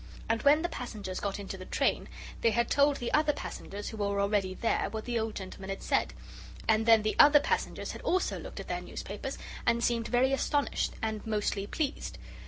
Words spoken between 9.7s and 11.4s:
seemed very astonished and,